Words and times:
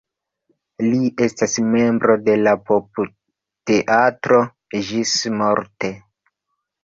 Li 0.83 0.99
estis 1.25 1.57
membro 1.73 2.15
de 2.29 2.35
la 2.45 2.53
Pupteatro 2.69 4.39
ĝismorte. 4.89 5.93